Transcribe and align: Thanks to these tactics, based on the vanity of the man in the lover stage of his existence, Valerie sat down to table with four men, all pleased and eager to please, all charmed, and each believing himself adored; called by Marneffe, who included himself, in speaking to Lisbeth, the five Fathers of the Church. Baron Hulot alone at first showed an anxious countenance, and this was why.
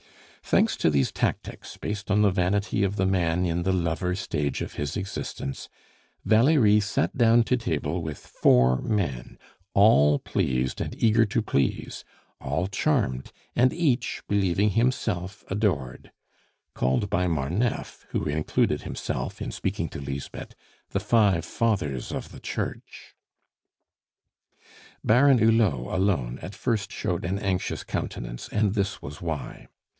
Thanks 0.43 0.75
to 0.77 0.89
these 0.89 1.13
tactics, 1.13 1.77
based 1.77 2.09
on 2.11 2.23
the 2.23 2.31
vanity 2.31 2.83
of 2.83 2.95
the 2.97 3.05
man 3.05 3.45
in 3.45 3.61
the 3.63 3.71
lover 3.71 4.15
stage 4.15 4.61
of 4.61 4.73
his 4.73 4.97
existence, 4.97 5.69
Valerie 6.25 6.81
sat 6.81 7.15
down 7.15 7.43
to 7.43 7.55
table 7.55 8.01
with 8.01 8.17
four 8.17 8.81
men, 8.81 9.37
all 9.75 10.17
pleased 10.19 10.81
and 10.81 10.95
eager 11.01 11.23
to 11.25 11.41
please, 11.41 12.03
all 12.41 12.67
charmed, 12.67 13.31
and 13.55 13.71
each 13.71 14.23
believing 14.27 14.71
himself 14.71 15.45
adored; 15.49 16.11
called 16.73 17.09
by 17.09 17.27
Marneffe, 17.27 18.05
who 18.09 18.25
included 18.25 18.81
himself, 18.81 19.41
in 19.41 19.51
speaking 19.51 19.87
to 19.87 20.01
Lisbeth, 20.01 20.53
the 20.89 20.99
five 20.99 21.45
Fathers 21.45 22.11
of 22.11 22.31
the 22.31 22.41
Church. 22.41 23.13
Baron 25.03 25.37
Hulot 25.37 25.93
alone 25.93 26.39
at 26.41 26.55
first 26.55 26.91
showed 26.91 27.23
an 27.23 27.37
anxious 27.39 27.83
countenance, 27.83 28.49
and 28.49 28.73
this 28.73 29.01
was 29.01 29.21
why. 29.21 29.67